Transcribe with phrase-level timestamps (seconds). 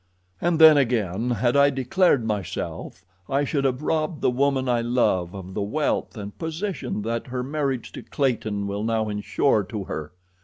[0.41, 5.35] "And then again, had I declared myself I should have robbed the woman I love
[5.35, 10.11] of the wealth and position that her marriage to Clayton will now insure to her.